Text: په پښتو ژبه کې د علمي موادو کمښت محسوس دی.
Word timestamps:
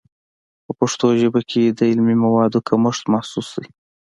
په 0.65 0.71
پښتو 0.79 1.07
ژبه 1.21 1.41
کې 1.49 1.61
د 1.65 1.79
علمي 1.89 2.15
موادو 2.25 2.59
کمښت 2.67 3.03
محسوس 3.13 3.49
دی. 3.61 3.67